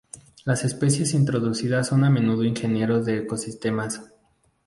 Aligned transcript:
Las 0.45 0.63
especies 0.63 1.13
introducidas 1.13 1.85
son 1.85 2.03
a 2.03 2.09
menudo 2.09 2.43
ingenieros 2.43 3.05
de 3.05 3.17
ecosistemas. 3.19 4.01